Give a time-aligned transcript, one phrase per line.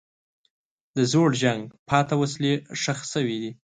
[0.95, 3.51] د زوړ جنګ پاتې وسلې ښخ شوي دي.